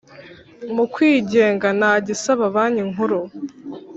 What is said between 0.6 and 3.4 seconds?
Mukwigenga nta gisaba Banki Nkuru